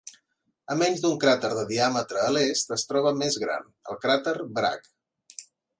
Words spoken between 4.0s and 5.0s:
cràter Bragg.